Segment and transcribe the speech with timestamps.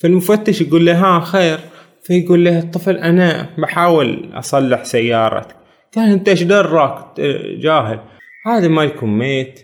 [0.00, 1.58] فالمفتش يقول له ها خير.
[2.02, 5.56] فيقول له الطفل أنا بحاول أصلح سيارتك.
[5.96, 7.20] قال أنت إيش درك؟
[7.58, 8.00] جاهل.
[8.46, 9.60] هذا مالكم ميت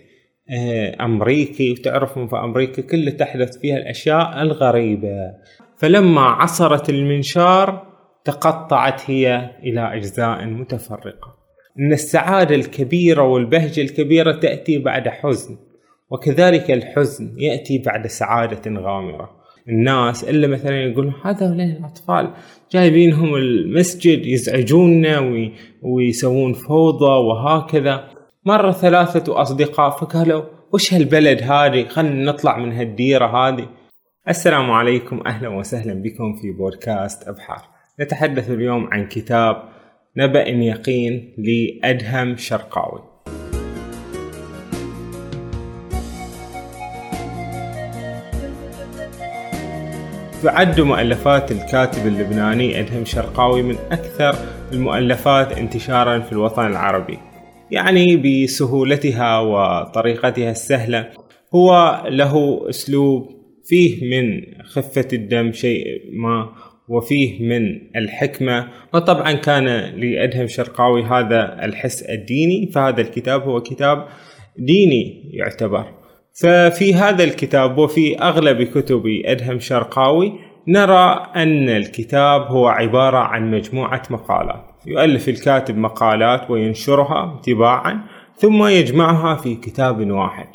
[0.49, 5.31] آه، أمريكي وتعرفون في أمريكا كله تحدث فيها الأشياء الغريبة.
[5.77, 7.87] فلما عصرت المنشار
[8.25, 11.37] تقطعت هي إلى أجزاء متفرقة.
[11.79, 15.57] إن السعادة الكبيرة والبهجة الكبيرة تأتي بعد حزن
[16.11, 19.36] وكذلك الحزن يأتي بعد سعادة غامرة.
[19.69, 22.31] الناس إلا مثلا يقولون هذا الأطفال
[22.71, 25.19] جايبينهم المسجد يزعجوننا
[25.81, 28.09] ويسوون فوضى وهكذا.
[28.45, 33.69] مرة ثلاثة أصدقاء فقالوا وش هالبلد هذه؟ خلنا نطلع من هالديرة هذه.
[34.29, 37.61] السلام عليكم أهلا وسهلا بكم في بودكاست أبحار.
[37.99, 39.63] نتحدث اليوم عن كتاب
[40.17, 43.16] نبأ يقين لأدهم شرقاوي.
[50.47, 54.35] تعد مؤلفات الكاتب اللبناني أدهم شرقاوي من أكثر
[54.73, 57.17] المؤلفات انتشارا في الوطن العربي.
[57.71, 61.09] يعني بسهولتها وطريقتها السهلة
[61.55, 63.29] هو له أسلوب
[63.65, 66.49] فيه من خفة الدم شيء ما
[66.89, 67.61] وفيه من
[67.95, 68.67] الحكمة.
[68.93, 69.65] وطبعا كان
[69.99, 74.07] لأدهم شرقاوي هذا الحس الديني فهذا الكتاب هو كتاب
[74.57, 76.06] ديني يعتبر.
[76.41, 80.33] ففي هذا الكتاب وفي أغلب كتب أدهم شرقاوي
[80.67, 84.65] نرى أن الكتاب هو عبارة عن مجموعة مقالات.
[84.85, 88.03] يؤلف الكاتب مقالات وينشرها تباعا
[88.35, 90.47] ثم يجمعها في كتاب واحد.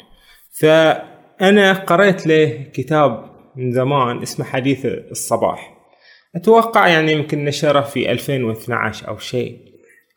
[0.60, 3.24] فأنا قرأت له كتاب
[3.56, 5.74] من زمان اسمه حديث الصباح.
[6.36, 9.58] أتوقع يعني يمكن نشره في 2012 أو شيء.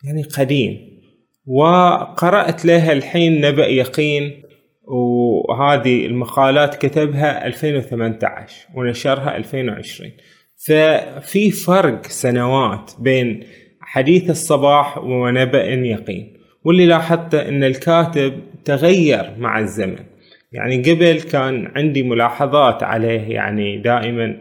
[0.04, 0.78] يعني قديم.
[1.48, 4.45] وقرأت له الحين نبأ يقين
[4.88, 10.12] وهذه المقالات كتبها 2018 ونشرها 2020
[10.68, 13.44] ففي فرق سنوات بين
[13.82, 18.34] حديث الصباح ونبأ يقين واللي لاحظت إن الكاتب
[18.66, 20.00] تغير مع الزمن.
[20.52, 24.38] يعني قبل كان عندي ملاحظات عليه يعني دائما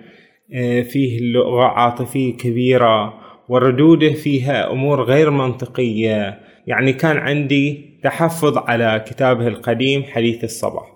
[0.54, 3.14] آه، فيه لغة عاطفية كبيرة
[3.48, 6.40] وردوده فيها أمور غير منطقية.
[6.66, 10.86] يعني كان عندي تحفظ على كتابه القديم حديث الصباح.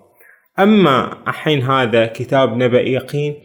[0.59, 3.35] أما الحين هذا كتاب نبأ يقين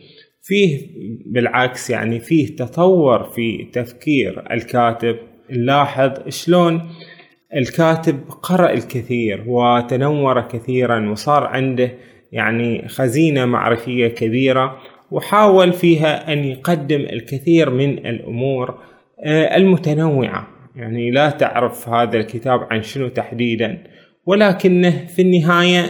[0.42, 0.88] فيه
[1.26, 5.16] بالعكس يعني فيه تطور في تفكير الكاتب.
[5.50, 6.90] نلاحظ شلون
[7.56, 11.94] الكاتب قرأ الكثير وتنور كثيرا وصار عنده
[12.32, 14.76] يعني خزينة معرفية كبيرة
[15.10, 18.78] وحاول فيها أن يقدم الكثير من الأمور
[19.24, 20.53] آه، المتنوعة.
[20.76, 23.84] يعني لا تعرف هذا الكتاب عن شنو تحديدا
[24.26, 25.84] ولكنه في النهاية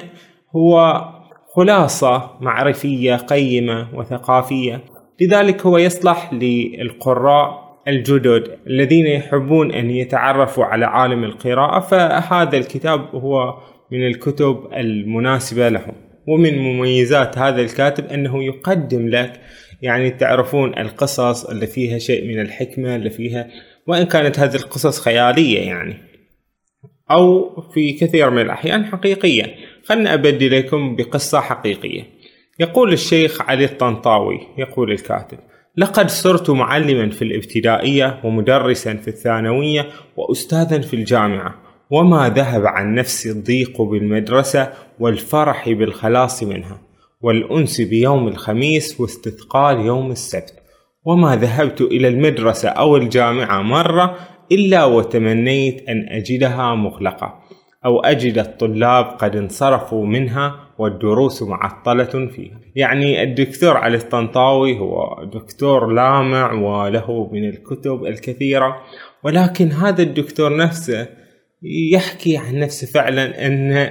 [0.56, 1.04] هو
[1.54, 4.80] خلاصة معرفية قيمة وثقافية.
[5.20, 13.58] لذلك هو يصلح للقراء الجدد الذين يحبون أن يتعرفوا على عالم القراءة فهذا الكتاب هو
[13.90, 15.94] من الكتب المناسبة لهم.
[16.28, 19.40] ومن مميزات هذا الكاتب أنه يقدم لك
[19.82, 23.48] يعني تعرفون القصص اللي فيها شيء من الحكمة اللي فيها
[23.86, 25.96] وإن كانت هذه القصص خيالية يعني.
[27.10, 29.54] أو في كثير من الأحيان حقيقية.
[29.84, 32.02] خلنا أبدي لكم بقصة حقيقية.
[32.60, 35.38] يقول الشيخ علي الطنطاوي يقول الكاتب
[35.76, 41.54] لقد صرت معلما في الابتدائية ومدرسا في الثانوية وأستاذا في الجامعة.
[41.90, 46.80] وما ذهب عن نفسي الضيق بالمدرسة والفرح بالخلاص منها.
[47.20, 50.63] والأنس بيوم الخميس واستثقال يوم السبت.
[51.04, 54.16] وما ذهبت إلى المدرسة أو الجامعة مرة
[54.52, 57.40] إلا وتمنيت أن أجدها مغلقة
[57.84, 62.60] أو أجد الطلاب قد انصرفوا منها والدروس معطلة فيها.
[62.76, 68.76] يعني الدكتور علي الطنطاوي هو دكتور لامع وله من الكتب الكثيرة
[69.24, 71.08] ولكن هذا الدكتور نفسه
[71.92, 73.90] يحكي عن نفسه فعلا أن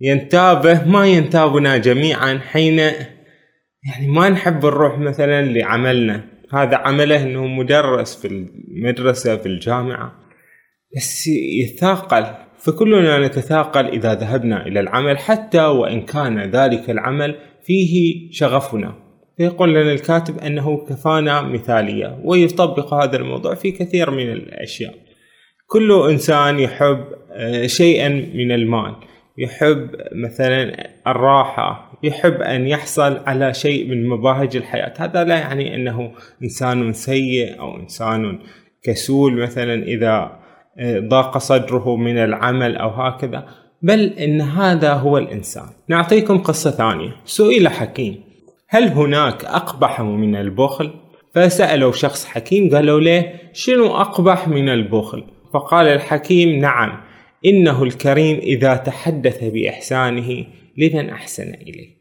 [0.00, 6.24] ينتابه ما ينتابنا جميعا حين يعني ما نحب نروح مثلا لعملنا.
[6.52, 10.12] هذا عمله إنه مدرس في المدرسة في الجامعة.
[10.96, 12.26] بس يتثاقل.
[12.58, 18.94] فكلنا نتثاقل إذا ذهبنا إلى العمل حتى وإن كان ذلك العمل فيه شغفنا.
[19.36, 24.94] فيقول لنا الكاتب أنه كفانا مثالية ويطبق هذا الموضوع في كثير من الأشياء.
[25.66, 28.94] كل إنسان يحب آه، شيئا من المال.
[29.40, 36.12] يحب مثلا الراحة يحب أن يحصل على شيء من مباهج الحياة هذا لا يعني أنه
[36.42, 38.38] إنسان سيء أو إنسان
[38.82, 40.40] كسول مثلا إذا
[40.84, 43.46] ضاق صدره من العمل أو هكذا
[43.82, 48.20] بل إن هذا هو الإنسان نعطيكم قصة ثانية سئل حكيم
[48.68, 50.90] هل هناك أقبح من البخل؟
[51.34, 57.09] فسألوا شخص حكيم قالوا له شنو أقبح من البخل؟ فقال الحكيم نعم
[57.46, 60.46] إنه الكريم إذا تحدث بإحسانه
[60.76, 62.00] لمن أحسن إليه.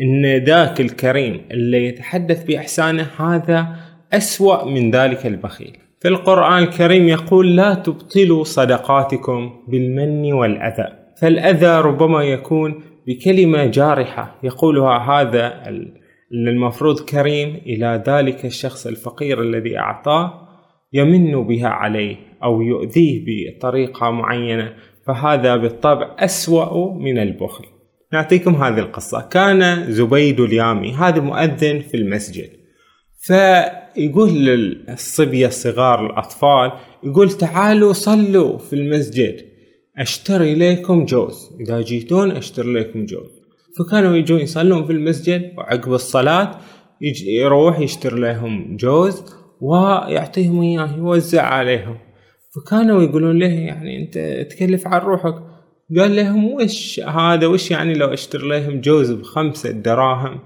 [0.00, 3.76] إن ذاك الكريم اللي يتحدث بإحسانه هذا
[4.12, 5.76] أسوأ من ذلك البخيل.
[6.00, 10.88] في القرآن الكريم يقول لا تبطلوا صدقاتكم بالمن والأذى.
[11.20, 15.62] فالأذى ربما يكون بكلمة جارحة يقولها هذا
[16.32, 20.41] المفروض كريم إلى ذلك الشخص الفقير الذي أعطاه
[20.92, 24.72] يمن بها عليه أو يؤذيه بطريقة معينة
[25.06, 27.64] فهذا بالطبع أسوأ من البخل.
[28.12, 29.20] نعطيكم هذه القصة.
[29.20, 32.50] كان زبيد اليامي هذا مؤذن في المسجد
[33.18, 36.72] فيقول للصبية الصغار الأطفال
[37.04, 39.36] يقول تعالوا صلوا في المسجد
[39.98, 43.42] أشتري لكم جوز إذا جيتون أشتري لكم جوز.
[43.78, 46.60] فكانوا يجون يصلون في المسجد وعقب الصلاة
[47.26, 49.24] يروح يشتري لهم جوز
[49.62, 51.98] ويعطيهم إياه يوزع عليهم.
[52.54, 54.18] فكانوا يقولون له يعني أنت
[54.50, 55.34] تكلف عن روحك.
[55.98, 60.40] قال لهم وش هذا؟ وش يعني لو أشتري لهم جوز بخمسة دراهم؟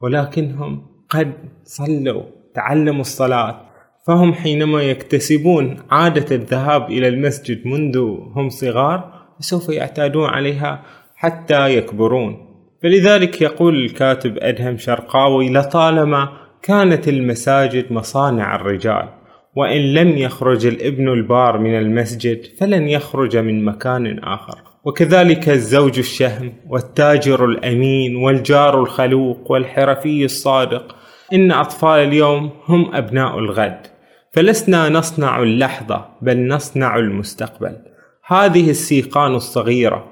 [0.00, 1.32] ولكنهم قد
[1.64, 2.22] صلوا
[2.54, 3.60] تعلموا الصلاة.
[4.06, 7.98] فهم حينما يكتسبون عادة الذهاب إلى المسجد منذ
[8.36, 10.82] هم صغار سوف يعتادون عليها
[11.14, 12.36] حتى يكبرون.
[12.82, 19.08] فلذلك يقول الكاتب أدهم شرقاوي لطالما كانت المساجد مصانع الرجال
[19.56, 24.58] وإن لم يخرج الابن البار من المسجد فلن يخرج من مكان آخر.
[24.84, 30.96] وكذلك الزوج الشهم والتاجر الأمين والجار الخلوق والحرفي الصادق
[31.32, 33.80] إن أطفال اليوم هم أبناء الغد.
[34.32, 37.76] فلسنا نصنع اللحظة بل نصنع المستقبل.
[38.26, 40.04] هذه السيقان الصغيرة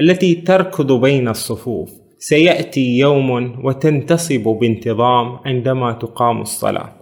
[0.00, 1.90] التي تركض بين الصفوف.
[2.18, 3.30] سيأتي يوم
[3.64, 6.92] وتنتصب بانتظام عندما تقام الصلاة.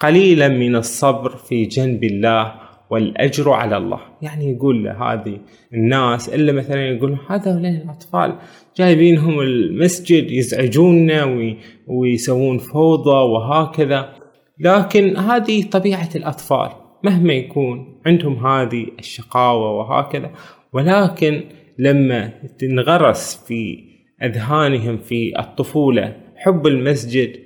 [0.00, 2.54] قليلا من الصبر في جنب الله
[2.90, 4.00] والأجر على الله.
[4.22, 5.38] يعني يقول لهذه
[5.74, 8.36] الناس إلا مثلا يقول هذا الأطفال
[8.76, 11.54] جايبينهم المسجد يزعجوننا
[11.86, 14.12] ويسوون فوضى وهكذا.
[14.58, 16.68] لكن هذه طبيعة الأطفال.
[17.04, 20.30] مهما يكون عندهم هذه الشقاوة وهكذا.
[20.72, 21.42] ولكن
[21.78, 23.91] لما تنغرس في
[24.22, 27.36] أذهانهم في الطفولة حب المسجد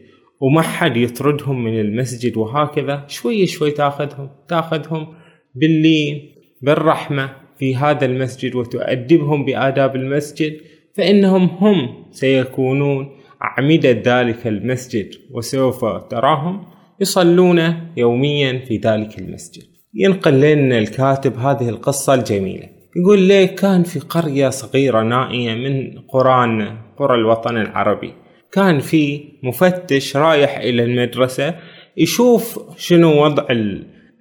[0.40, 3.04] وما حد يطردهم من المسجد وهكذا.
[3.08, 5.06] شوي شوي تاخذهم تاخذهم
[5.54, 6.32] باللين
[6.62, 10.56] بالرحمة في هذا المسجد وتؤدبهم بآداب المسجد
[10.94, 13.08] فإنهم هم سيكونون
[13.42, 15.10] أعمدة ذلك المسجد.
[15.30, 16.64] وسوف تراهم
[17.00, 19.62] يصلون يوميا في ذلك المسجد.
[19.94, 22.75] ينقل لنا الكاتب هذه القصة الجميلة.
[23.00, 28.12] يقول ليه كان في قرية صغيرة نائية من قرانا قرى الوطن العربي.
[28.52, 31.54] كان في مفتش رايح إلى المدرسة
[31.96, 33.46] يشوف شنو وضع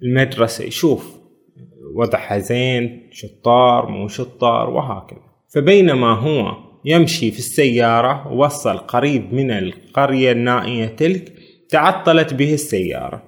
[0.01, 1.15] المدرسة يشوف
[1.95, 5.19] وضعها زين شطار مو شطار وهكذا.
[5.53, 11.33] فبينما هو يمشي في السيارة وصل قريب من القرية النائية تلك
[11.69, 13.23] تعطلت به السيارة.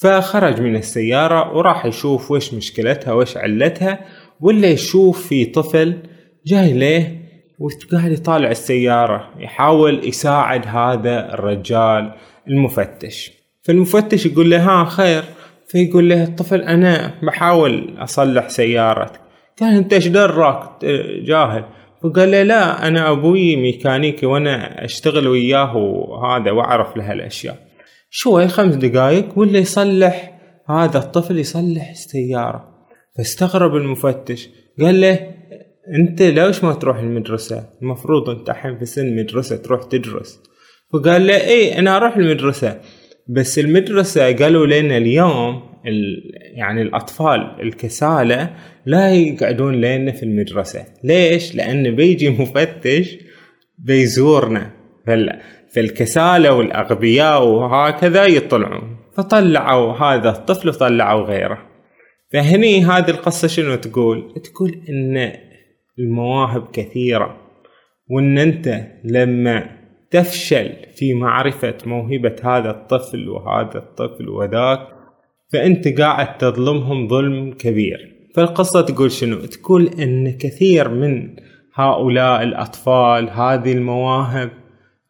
[0.00, 4.00] فخرج من السيارة وراح يشوف وش مشكلتها وش علتها
[4.40, 5.96] ولا يشوف في طفل
[6.46, 7.18] جاي ليه
[7.58, 12.12] وقاعد يطالع السيارة يحاول يساعد هذا الرجال
[12.48, 13.32] المفتش.
[13.62, 15.24] فالمفتش يقول له ها خير.
[15.68, 19.20] فيقول له الطفل أنا بحاول أصلح سيارتك.
[19.60, 20.84] قال أنت إيش درك؟
[21.24, 21.64] جاهل.
[22.02, 27.56] فقال له لا أنا أبوي ميكانيكي وأنا أشتغل وياه وهذا وأعرف له الاشياء
[28.10, 32.77] شوي خمس دقايق ولا يصلح هذا الطفل يصلح السيارة.
[33.18, 34.48] فاستغرب المفتش.
[34.80, 35.34] قال له
[35.94, 40.42] أنت ليش ما تروح المدرسة؟ المفروض أنت الحين في سن مدرسة تروح تدرس.
[40.92, 42.80] فقال له إيه أنا أروح المدرسة.
[43.28, 45.62] بس المدرسة قالوا لنا اليوم
[46.54, 48.48] يعني الأطفال الكسالى
[48.86, 50.84] لا يقعدون لنا في المدرسة.
[51.04, 53.16] ليش؟ لأن بيجي مفتش
[53.78, 54.70] بيزورنا.
[55.74, 58.96] فالكسالى والأغبياء وهكذا يطلعون.
[59.16, 61.67] فطلعوا هذا الطفل وطلعوا غيره.
[62.32, 65.32] فهني هذه القصة شنو تقول؟ تقول إن
[65.98, 67.36] المواهب كثيرة
[68.10, 69.78] وإن أنت لما
[70.10, 74.88] تفشل في معرفة موهبة هذا الطفل وهذا الطفل وذاك
[75.52, 78.14] فأنت قاعد تظلمهم ظلم كبير.
[78.34, 81.36] فالقصة تقول شنو؟ تقول أن كثير من
[81.74, 84.50] هؤلاء الأطفال هذه المواهب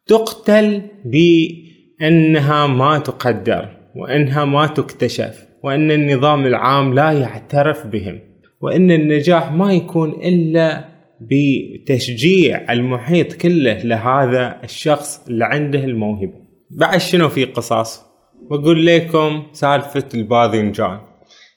[0.07, 5.48] تقتل بأنها ما تقدر وأنها ما تكتشف.
[5.63, 8.19] وأن النظام العام لا يعترف بهم
[8.61, 10.85] وأن النجاح ما يكون إلا
[11.21, 16.33] بتشجيع المحيط كله لهذا الشخص اللي عنده الموهبة.
[16.69, 18.01] بعد شنو في قصص
[18.51, 20.99] بقول لكم سالفة الباذنجان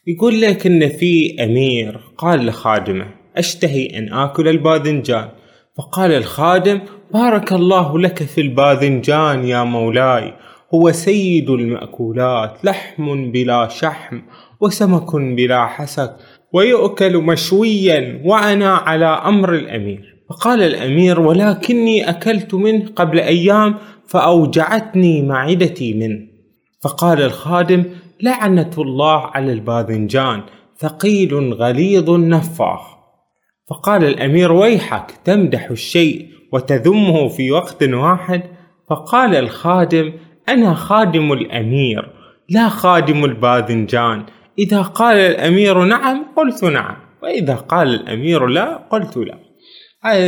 [0.06, 3.06] يقول لك إن في أمير قال لخادمه
[3.36, 5.28] أشتهي أن آكل الباذنجان
[5.78, 6.80] فقال الخادم
[7.12, 10.34] بارك الله لك في الباذنجان يا مولاي.
[10.74, 14.20] هو سيد المأكولات لحم بلا شحم
[14.60, 16.16] وسمك بلا حسك
[16.52, 20.12] ويؤكل مشويا وأنا على أمر الأمير.
[20.28, 23.74] فقال الأمير ولكني أكلت منه قبل أيام
[24.06, 26.20] فأوجعتني معدتي منه.
[26.82, 27.84] فقال الخادم
[28.20, 30.42] لعنة الله على الباذنجان
[30.78, 32.80] ثقيل غليظ نفاخ.
[33.70, 38.42] فقال الأمير ويحك تمدح الشيء وتذمه في وقت واحد.
[38.90, 40.12] فقال الخادم
[40.52, 42.08] أنا خادم الأمير
[42.48, 44.26] لا خادم الباذنجان.
[44.58, 46.96] إذا قال الأمير نعم قلت نعم.
[47.22, 49.38] وإذا قال الأمير لا قلت لا.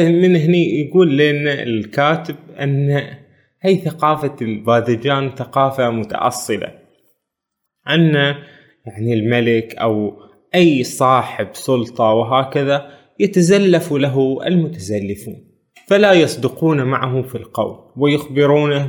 [0.08, 3.02] من هني يقول لنا الكاتب أن
[3.60, 6.68] هي ثقافة الباذنجان ثقافة متأصلة.
[7.90, 8.14] أن
[8.86, 10.12] يعني الملك أو
[10.54, 12.90] أي صاحب سلطة وهكذا
[13.20, 15.54] يتزلف له المتزلفون
[15.86, 18.86] فلا يصدقون معه في القول ويخبرونه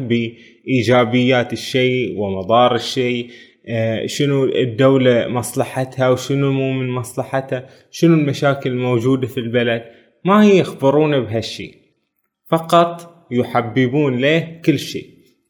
[0.66, 3.30] بإيجابيات الشيء ومضار الشيء
[3.68, 9.84] آه، شنو الدولة مصلحتها وشنو مو من مصلحتها شنو المشاكل الموجودة في البلد
[10.26, 11.76] ما هي يخبرونه بهالشيء.
[12.52, 15.10] فقط يحببون له كل شيء.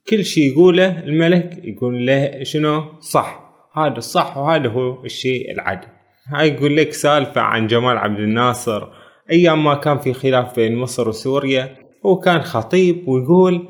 [0.09, 3.45] كل شيء يقوله الملك يقول له شنو؟ صح.
[3.77, 5.87] هذا الصح وهذا هو الشيء العدل.
[6.27, 8.87] هاي يقول لك سالفة عن جمال عبد الناصر
[9.31, 13.67] أيام ما كان في خلاف بين مصر وسوريا هو كان خطيب ويقول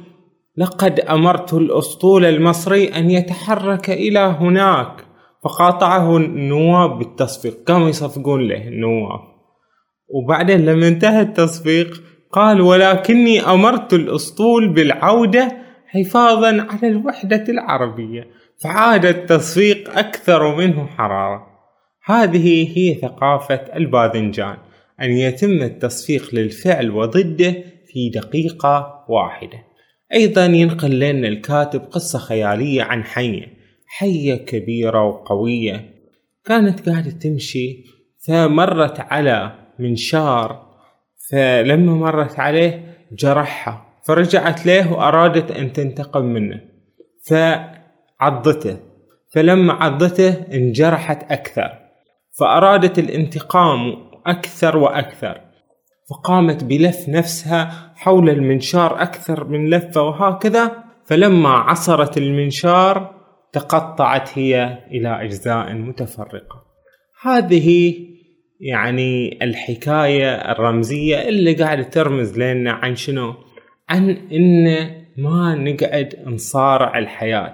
[0.57, 5.05] لقد أمرت الأسطول المصري أن يتحرك إلى هناك.
[5.43, 7.63] فقاطعه النواب بالتصفيق.
[7.63, 9.19] كانوا يصفقون له النواب؟
[10.09, 15.57] وبعدين لما انتهى التصفيق قال ولكني أمرت الأسطول بالعودة
[15.87, 18.27] حفاظا على الوحدة العربية
[18.63, 21.47] فعاد التصفيق أكثر منه حرارة.
[22.05, 24.57] هذه هي ثقافة الباذنجان
[25.01, 27.55] أن يتم التصفيق للفعل وضده
[27.87, 29.74] في دقيقة واحدة.
[30.15, 33.53] أيضا ينقل لنا الكاتب قصة خيالية عن حية
[33.87, 35.95] حية كبيرة وقوية
[36.45, 37.83] كانت قاعدة تمشي
[38.27, 40.65] فمرت على منشار
[41.29, 46.61] فلما مرت عليه جرحها فرجعت له وأرادت أن تنتقم منه
[47.21, 48.77] فعضته
[49.33, 51.85] فلما عضته انجرحت أكثر
[52.39, 53.95] فأرادت الانتقام
[54.25, 55.41] أكثر وأكثر.
[56.09, 63.15] فقامت بلف نفسها حول المنشار أكثر من لفة وهكذا فلما عصرت المنشار
[63.53, 66.65] تقطعت هي إلى أجزاء متفرقة.
[67.21, 67.95] هذه
[68.59, 73.33] يعني الحكاية الرمزية اللي قاعدة ترمز لنا عن شنو؟
[73.89, 74.65] عن إن
[75.17, 77.53] ما نقعد نصارع الحياة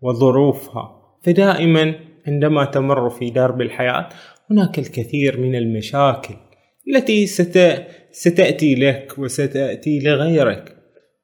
[0.00, 0.96] وظروفها.
[1.22, 1.94] فدائما
[2.26, 4.08] عندما تمر في درب الحياة
[4.50, 6.34] هناك الكثير من المشاكل.
[6.88, 7.84] التي ست...
[8.10, 10.76] ستأتي لك وستأتي لغيرك.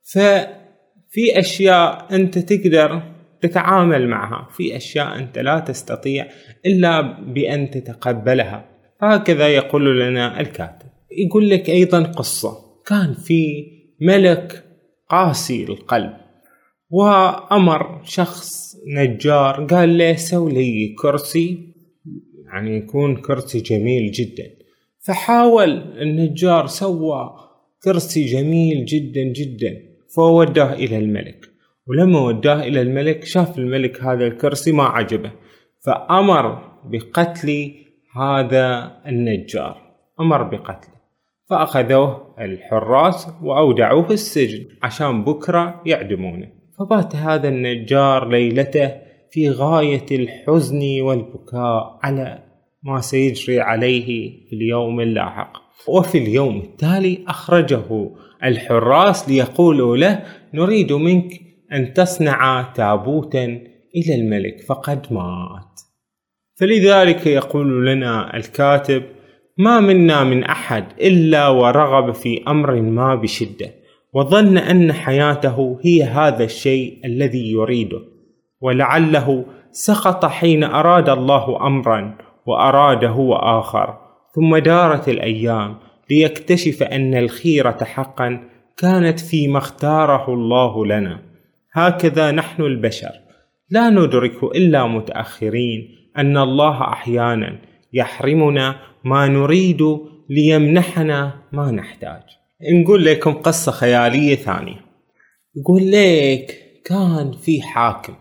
[0.02, 3.02] ففي أشياء أنت تقدر
[3.40, 4.48] تتعامل معها.
[4.50, 6.26] في أشياء أنت لا تستطيع
[6.66, 7.00] إلا
[7.32, 8.68] بأن تتقبلها.
[9.02, 10.86] هكذا يقول لنا الكاتب.
[11.26, 12.58] يقول لك أيضا قصة.
[12.86, 13.66] كان في
[14.00, 14.64] ملك
[15.08, 16.12] قاسي القلب
[16.90, 21.74] وأمر شخص نجار قال له سوي لي كرسي
[22.46, 24.65] يعني يكون كرسي جميل جدا.
[25.06, 25.70] فحاول
[26.02, 27.34] النجار سوى
[27.82, 29.76] كرسي جميل جدا جدا
[30.16, 31.46] فوداه إلى الملك.
[31.86, 35.32] ولما وداه إلى الملك شاف الملك هذا الكرسي ما عجبه
[35.86, 37.74] فأمر بقتل
[38.16, 39.82] هذا النجار.
[40.20, 40.96] أمر بقتله
[41.50, 46.48] فأخذوه الحراس وأودعوه في السجن عشان بكرة يعدمونه.
[46.78, 48.92] فبات هذا النجار ليلته
[49.30, 52.45] في غاية الحزن والبكاء على
[52.86, 54.06] ما سيجري عليه
[54.48, 55.52] في اليوم اللاحق.
[55.88, 58.10] وفي اليوم التالي أخرجه
[58.44, 60.22] الحراس ليقولوا له
[60.54, 61.40] نريد منك
[61.72, 63.44] أن تصنع تابوتا
[63.96, 65.80] إلى الملك فقد مات.
[66.60, 69.02] فلذلك يقول لنا الكاتب
[69.58, 73.74] ما منا من أحد إلا ورغب في أمر ما بشدة
[74.12, 78.00] وظن أن حياته هي هذا الشيء الذي يريده
[78.60, 83.98] ولعله سقط حين أراد الله أمرا وأراد هو آخر
[84.34, 85.76] ثم دارت الأيام
[86.10, 91.22] ليكتشف أن الخيرة حقا كانت فيما اختاره الله لنا.
[91.72, 93.12] هكذا نحن البشر.
[93.70, 95.88] لا ندرك إلا متأخرين
[96.18, 97.58] أن الله أحيانا
[97.92, 99.82] يحرمنا ما نريد
[100.30, 102.22] ليمنحنا ما نحتاج.
[102.72, 104.80] نقول لكم قصة خيالية ثانية.
[105.56, 108.14] يقول لك كان في حاكم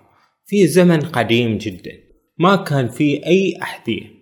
[0.45, 1.91] في زمن قديم جدا.
[2.39, 4.14] ما كان في أي أحذية.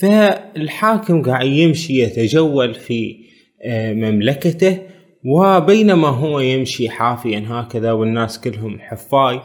[0.00, 3.16] فالحاكم قاعد يمشي يتجول في
[3.64, 4.78] آه، مملكته
[5.24, 9.40] وبينما هو يمشي حافيا هكذا والناس كلهم حفاي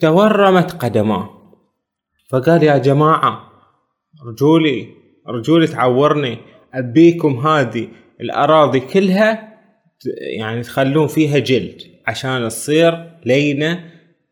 [0.00, 1.30] تورمت قدماه.
[2.30, 3.50] فقال يا جماعة
[4.26, 4.86] رجولي
[5.28, 6.38] رجولي تعورني
[6.74, 7.88] أبيكم هذه
[8.20, 9.54] الأراضي كلها
[10.38, 13.84] يعني تخلون فيها جلد عشان تصير لينة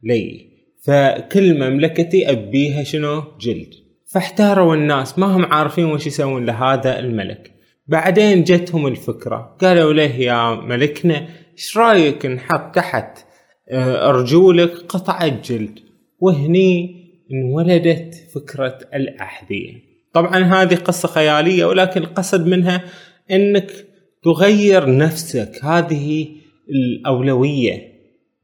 [0.02, 0.52] لي.
[0.84, 3.74] فكل مملكتي أبيها شنو؟ جلد.
[4.12, 7.52] فاحتاروا الناس ما هم عارفين وش يسوون لهذا الملك.
[7.86, 13.18] بعدين جتهم الفكرة قالوا له يا ملكنا إيش رأيك نحط تحت
[13.68, 15.78] آه، أرجولك قطعة جلد
[16.18, 17.02] وهني
[17.32, 19.72] انولدت فكرة الأحذية.
[20.12, 22.84] طبعا هذه قصة خيالية ولكن القصد منها
[23.30, 23.70] إنك
[24.24, 25.64] تغير نفسك.
[25.64, 26.28] هذه
[26.70, 27.92] الأولوية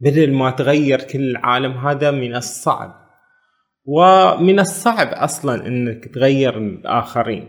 [0.00, 3.07] بدل ما تغير كل العالم هذا من الصعب.
[3.90, 7.48] ومن الصعب أصلا أنك تغير الآخرين.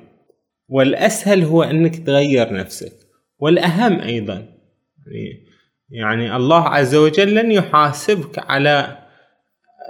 [0.68, 2.94] والأسهل هو أنك تغير نفسك.
[3.40, 5.46] والأهم أيضا يعني,
[5.90, 8.98] يعني الله عز وجل لن يحاسبك على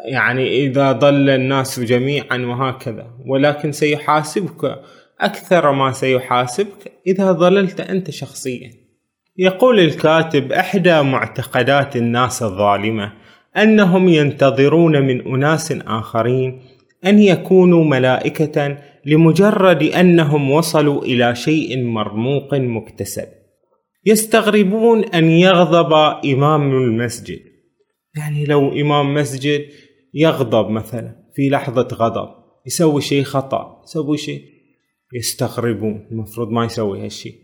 [0.06, 4.82] يعني إذا ضل الناس جميعا وهكذا ولكن سيحاسبك
[5.20, 8.72] أكثر ما سيحاسبك إذا ضللت أنت شخصيا.
[9.38, 13.14] يقول الكاتب إحدى معتقدات الناس الظالمة
[13.58, 16.62] أنهم ينتظرون من أناس آخرين
[17.06, 23.28] أن يكونوا ملائكة لمجرد أنهم وصلوا إلى شيء مرموق مكتسب.
[24.06, 25.94] يستغربون أن يغضب
[26.26, 27.40] إمام المسجد.
[28.18, 29.66] يعني لو إمام مسجد
[30.14, 32.30] يغضب مثلا في لحظة غضب
[32.66, 34.42] يسوي شيء خطأ يسوي شيء.
[35.14, 37.36] يستغربون المفروض ما يسوي هالشيء.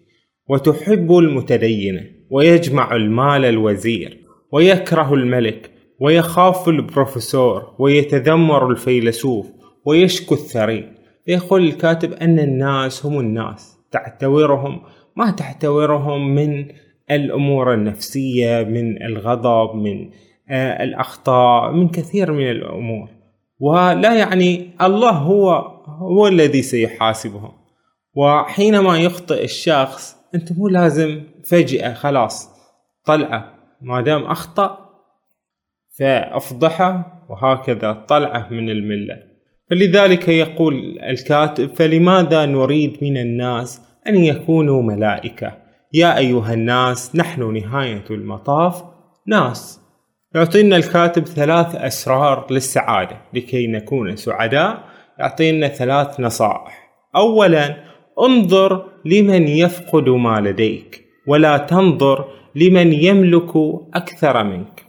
[0.50, 4.22] وتحب المتدينة ويجمع المال الوزير
[4.52, 5.75] ويكره الملك.
[6.00, 9.52] ويخاف البروفيسور ويتذمر الفيلسوف
[9.86, 10.92] ويشكو الثري.
[11.28, 14.82] يقول الكاتب أن الناس هم الناس تعتبرهم
[15.16, 16.68] ما تعتبرهم من
[17.12, 20.10] الأمور النفسية من الغضب من
[20.50, 23.10] آه، الأخطاء من كثير من الأمور.
[23.60, 25.52] ولا يعني الله هو
[25.88, 27.52] هو الذي سيحاسبهم.
[28.16, 32.50] وحينما يخطئ الشخص أنت مو لازم فجأة خلاص
[33.06, 34.85] طلعة ما دام أخطأ
[36.00, 39.16] فأفضحه وهكذا طلعه من الملة.
[39.70, 45.54] فلذلك يقول الكاتب فلماذا نريد من الناس أن يكونوا ملائكة؟
[45.94, 48.84] يا أيها الناس نحن نهاية المطاف
[49.28, 49.82] ناس.
[50.36, 54.84] يعطينا الكاتب ثلاث أسرار للسعادة لكي نكون سعداء.
[55.20, 56.90] يعطينا ثلاث نصائح.
[57.16, 57.76] أولا
[58.22, 63.52] انظر لمن يفقد ما لديك ولا تنظر لمن يملك
[63.94, 64.85] أكثر منك.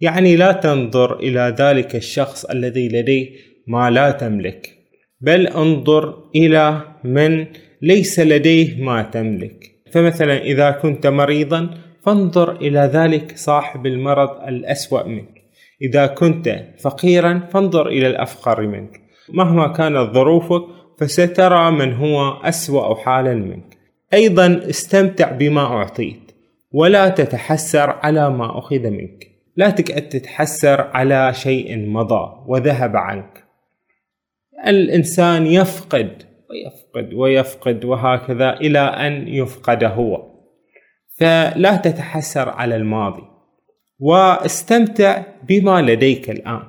[0.00, 3.28] يعني لا تنظر إلى ذلك الشخص الذي لديه
[3.66, 4.80] ما لا تملك
[5.20, 7.46] بل انظر إلى من
[7.82, 9.70] ليس لديه ما تملك.
[9.92, 11.70] فمثلا إذا كنت مريضا
[12.06, 15.42] فانظر إلى ذلك صاحب المرض الأسوأ منك.
[15.82, 19.00] إذا كنت فقيرا فانظر إلى الأفقر منك.
[19.28, 20.62] مهما كانت ظروفك
[20.98, 23.78] فسترى من هو أسوأ حالا منك.
[24.14, 26.32] أيضا استمتع بما أعطيت
[26.72, 29.29] ولا تتحسر على ما أخذ منك.
[29.60, 33.44] لا تقعد تتحسر على شيء مضى وذهب عنك.
[34.66, 40.22] الإنسان يفقد ويفقد ويفقد وهكذا إلى أن يفقد هو.
[41.18, 43.22] فلا تتحسر على الماضي.
[43.98, 46.62] واستمتع بما لديك الآن.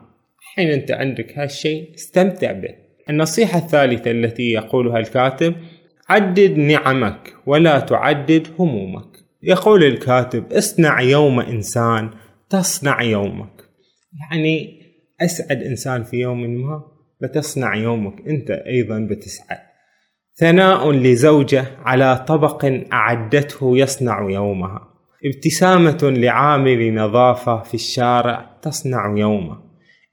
[0.56, 2.76] حين أنت عندك هالشيء استمتع به.
[3.10, 5.56] النصيحة الثالثة التي يقولها الكاتب
[6.10, 9.12] عدد نعمك ولا تعدد همومك.
[9.44, 12.10] يقول الكاتب اصنع يوم إنسان
[12.52, 13.64] تصنع يومك.
[14.22, 14.82] يعني
[15.22, 16.84] أسعد إنسان في يوم ما
[17.22, 18.28] بتصنع يومك.
[18.28, 19.58] أنت أيضا بتسعد.
[20.36, 24.88] ثناء لزوجة على طبق أعدته يصنع يومها.
[25.26, 29.58] ابتسامة لعامل نظافة في الشارع تصنع يومه.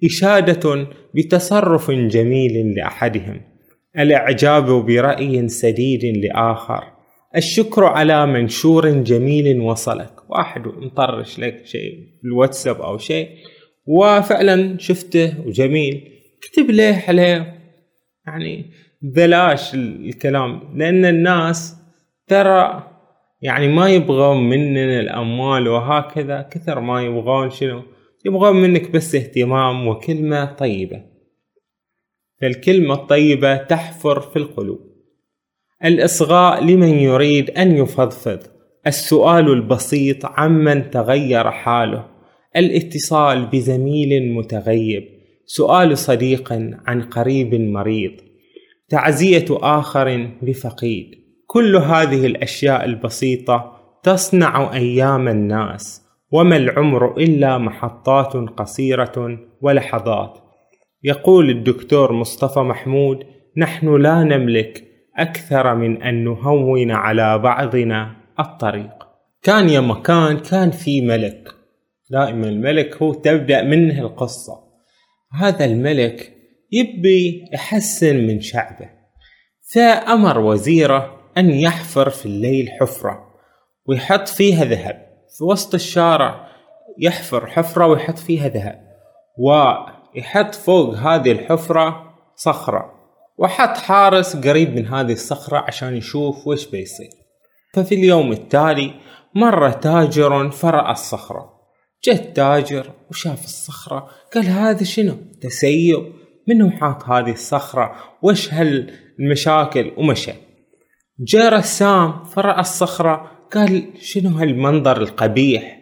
[0.05, 3.41] إشادة بتصرف جميل لأحدهم.
[3.99, 6.98] الإعجاب برأي سديد لآخر.
[7.39, 10.31] الشكر على منشور جميل وصلك.
[10.31, 13.29] واحد مطرش لك شيء في الواتساب أو شيء
[13.87, 16.11] وفعلا شفته وجميل.
[16.39, 17.59] اكتب له عليه
[18.27, 18.71] يعني
[19.03, 21.77] بلاش الكلام لأن الناس
[22.27, 22.83] ترى
[23.43, 27.83] يعني ما يبغون مننا الأموال وهكذا كثر ما يبغون شنو؟
[28.25, 31.03] يبغون منك بس اهتمام وكلمة طيبة.
[32.41, 34.88] فالكلمة الطيبة تحفر في القلوب.
[35.85, 38.39] الإصغاء لمن يريد أن يفضفض.
[38.87, 42.05] السؤال البسيط عمن تغير حاله.
[42.57, 45.05] الاتصال بزميل متغيب.
[45.47, 46.53] سؤال صديق
[46.87, 48.13] عن قريب مريض.
[48.89, 51.11] تعزية آخر بفقيد
[51.47, 56.03] كل هذه الأشياء البسيطة تصنع أيام الناس.
[56.33, 60.39] وما العمر إلا محطات قصيرة ولحظات.
[61.05, 63.19] يقول الدكتور مصطفى محمود
[63.57, 64.88] نحن لا نملك
[65.19, 69.09] أكثر من أن نهون على بعضنا الطريق.
[69.43, 71.49] كان يا مكان كان في ملك.
[72.11, 74.53] دائما الملك هو تبدأ منه القصة.
[75.33, 76.33] هذا الملك
[76.73, 78.91] يبي يحسن من شعبه.
[79.73, 83.25] فأمر وزيره أن يحفر في الليل حفرة
[83.87, 85.09] ويحط فيها ذهب.
[85.39, 86.49] في وسط الشارع
[86.99, 88.81] يحفر حفرة ويحط فيها ذهب.
[89.39, 92.98] ويحط فوق هذه الحفرة صخرة.
[93.39, 97.11] وحط حارس قريب من هذه الصخرة عشان يشوف وش بيصير.
[97.75, 98.95] ففي اليوم التالي
[99.35, 101.59] مر تاجر فرأى الصخرة.
[102.05, 106.13] جت تاجر وشاف الصخرة قال هذا شنو؟ تسيب.
[106.49, 110.33] منو حاط هذه الصخرة؟ وش هالمشاكل ومشى.
[111.21, 115.81] جاء رسام فرأى الصخرة قال شنو هالمنظر القبيح؟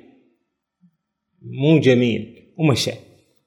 [1.42, 2.52] مو جميل.
[2.58, 2.92] ومشى.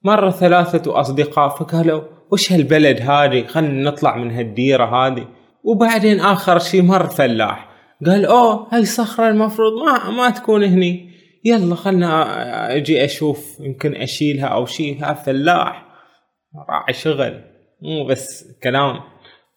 [0.04, 5.28] مر ثلاثة أصدقاء فقالوا وش هالبلد هذه خلنا نطلع من هالديرة هذه
[5.63, 7.70] وبعدين آخر شي مر فلاح.
[8.06, 11.10] قال أوه هاي صخرة المفروض ما ما تكون هني.
[11.46, 15.86] يلا خلنا أجي أشوف يمكن أشيلها أو شيء هذا فلاح.
[16.70, 17.42] راعي شغل.
[17.82, 19.00] مو بس كلام.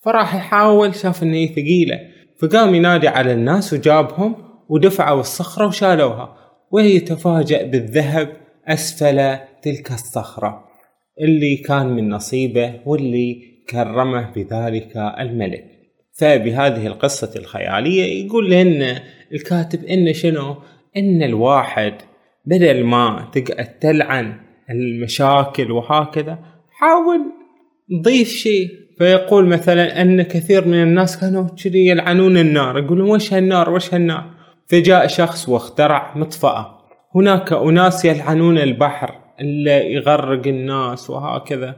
[0.04, 1.98] فراح يحاول شاف ان هي ثقيلة.
[2.42, 4.36] فقام ينادي على الناس وجابهم
[4.68, 6.36] ودفعوا الصخرة وشالوها.
[6.70, 8.36] وهي تفاجأ بالذهب
[8.68, 10.71] أسفل تلك الصخرة.
[11.20, 15.64] اللي كان من نصيبه واللي كرمه بذلك الملك.
[16.12, 20.56] فبهذه القصة الخيالية يقول لنا الكاتب إن شنو؟
[20.96, 21.94] إن الواحد
[22.46, 24.34] بدل ما تقعد تلعن
[24.70, 26.38] المشاكل وهكذا
[26.70, 27.20] حاول
[28.02, 28.68] ضيف شيء.
[28.98, 34.30] فيقول مثلا أن كثير من الناس كانوا كذي يلعنون النار يقولون وش هالنار؟ وش هالنار؟
[34.66, 36.78] فجاء شخص واخترع مطفأة.
[37.14, 39.21] هناك أناس يلعنون البحر.
[39.40, 41.76] اللي يغرق الناس وهكذا.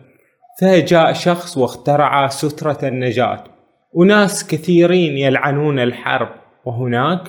[0.61, 3.45] فجاء شخص واخترع سترة النجاة.
[3.99, 6.29] أناس كثيرين يلعنون الحرب.
[6.65, 7.21] وهناك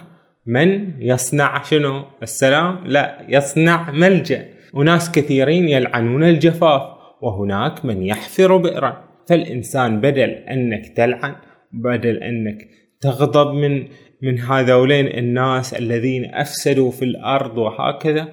[0.46, 4.46] من يصنع شنو؟ السلام؟ لا يصنع ملجأ.
[4.74, 6.82] وناس كثيرين يلعنون الجفاف.
[7.22, 9.04] وهناك من يحفر بئرا.
[9.30, 11.36] فالإنسان بدل أنك تلعن
[11.74, 12.68] بدل أنك
[13.02, 13.88] تغضب من
[14.22, 18.28] من هذولين الناس الذين أفسدوا في الأرض وهكذا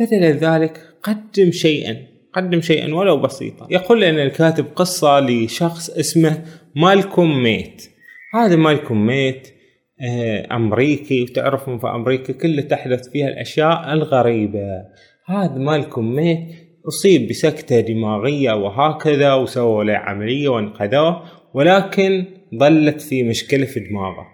[0.00, 1.96] بدل ذلك قدم شيئا
[2.32, 3.66] قدم شيئا ولو بسيطا.
[3.70, 6.44] يقول لنا الكاتب قصة لشخص اسمه
[6.76, 7.82] مالكوم ميت.
[8.34, 9.48] هذا مالكوم ميت
[10.00, 14.82] آه، أمريكي وتعرفون في أمريكا كله تحدث فيها الأشياء الغريبة.
[15.26, 16.38] هذا مالكم ميت
[16.88, 21.22] أصيب بسكتة دماغية وهكذا وسووا له عملية وانقذوه
[21.54, 22.24] ولكن
[22.60, 24.26] ظلت في مشكلة في دماغه.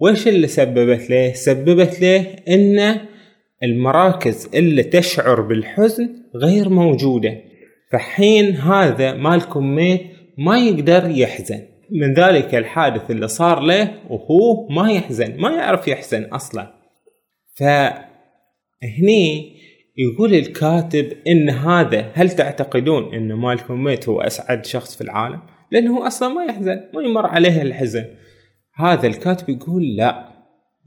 [0.00, 3.00] وش اللي سببت له؟ سببت له ان
[3.62, 7.34] المراكز اللي تشعر بالحزن غير موجودة.
[7.92, 10.00] فحين هذا مالكم ميت
[10.38, 11.60] ما يقدر يحزن.
[11.90, 16.74] من ذلك الحادث اللي صار له وهو ما يحزن ما يعرف يحزن أصلا.
[17.54, 17.98] فهني
[19.96, 25.42] يقول الكاتب إن هذا هل تعتقدون إن مالكم ميت هو أسعد شخص في العالم؟
[25.72, 28.04] لأنه أصلا ما يحزن ما يمر عليه الحزن.
[28.74, 30.28] هذا الكاتب يقول لا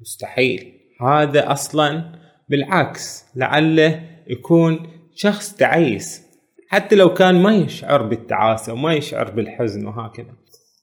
[0.01, 0.73] مستحيل.
[1.01, 2.20] هذا أصلا
[2.51, 4.79] بالعكس لعله يكون
[5.15, 6.31] شخص تعيس.
[6.69, 10.33] حتى لو كان ما يشعر بالتعاسة وما يشعر بالحزن وهكذا.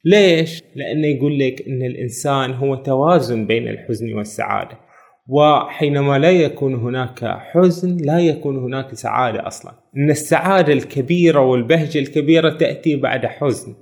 [0.05, 4.79] ليش؟ لأنه يقول لك أن الإنسان هو توازن بين الحزن والسعادة.
[5.27, 9.73] وحينما لا يكون هناك حزن لا يكون هناك سعادة أصلا.
[9.97, 13.75] أن السعادة الكبيرة والبهجة الكبيرة تأتي بعد حزن.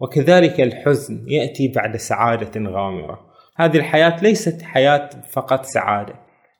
[0.00, 3.20] وكذلك الحزن يأتي بعد سعادة غامرة.
[3.56, 6.14] هذه الحياة ليست حياة فقط سعادة.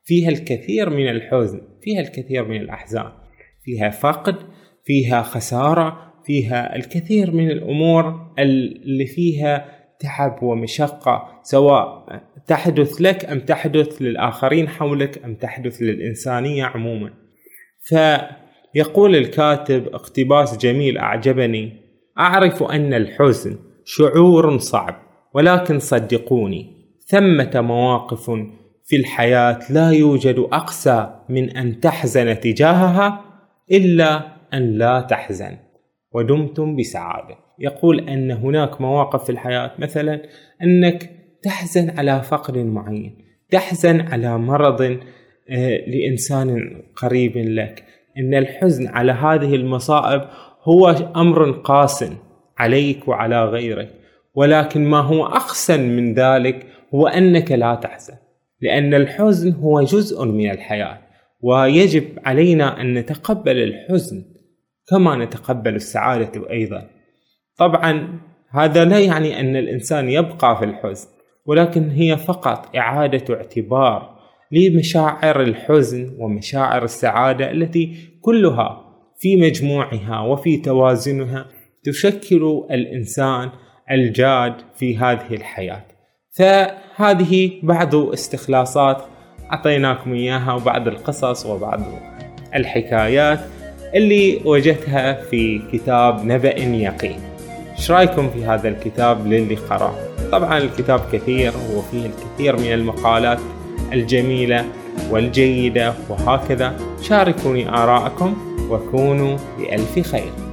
[0.04, 3.12] فيها الكثير من الحزن فيها الكثير من الأحزان
[3.64, 4.36] فيها فقد
[4.84, 12.06] فيها خسارة فيها الكثير من الأمور اللي فيها تعب ومشقة سواء
[12.46, 17.10] تحدث لك أم تحدث للآخرين حولك أم تحدث للإنسانية عموما.
[17.80, 21.72] فيقول الكاتب اقتباس جميل أعجبني
[22.18, 25.02] أعرف أن الحزن شعور صعب
[25.34, 28.30] ولكن صدقوني ثمة مواقف
[28.90, 33.24] في الحياة لا يوجد أقسى من أن تحزن تجاهها
[33.72, 34.22] إلا
[34.54, 35.56] أن لا تحزن.
[36.12, 37.36] ودمتم بسعادة.
[37.58, 40.22] يقول أن هناك مواقف في الحياة مثلا
[40.62, 41.10] أنك
[41.42, 43.16] تحزن على فقر معين
[43.50, 44.82] تحزن على مرض
[45.50, 47.84] آه، لإنسان قريب لك.
[48.18, 50.22] إن الحزن على هذه المصائب
[50.62, 52.04] هو أمر قاس
[52.58, 53.90] عليك وعلى غيرك.
[54.34, 58.14] ولكن ما هو احسن من ذلك هو أنك لا تحزن.
[58.62, 60.98] لأن الحزن هو جزء من الحياة
[61.40, 64.24] ويجب علينا أن نتقبل الحزن
[64.88, 66.86] كما نتقبل السعادة أيضا.
[67.58, 68.20] طبعا
[68.50, 71.08] هذا لا يعني أن الإنسان يبقى في الحزن
[71.46, 74.20] ولكن هي فقط إعادة اعتبار
[74.52, 78.84] لمشاعر الحزن ومشاعر السعادة التي كلها
[79.18, 81.46] في مجموعها وفي توازنها
[81.84, 83.50] تشكل الإنسان
[83.90, 85.84] الجاد في هذه الحياة.
[86.30, 89.04] فهذه بعض استخلاصات
[89.52, 91.80] أعطيناكم إياها وبعض القصص وبعض
[92.54, 93.40] الحكايات
[93.94, 97.20] اللي وجدتها في كتاب نبأ يقين.
[97.78, 99.94] إيش رأيكم في هذا الكتاب للي قرأ؟
[100.32, 103.38] طبعا الكتاب كثير وفيه الكثير من المقالات
[103.92, 104.64] الجميلة
[105.10, 106.76] والجيدة وهكذا.
[107.02, 110.49] شاركوني آراءكم وكونوا بألف خير.